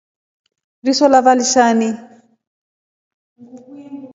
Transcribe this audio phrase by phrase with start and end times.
[0.85, 1.89] Riso lava lishani.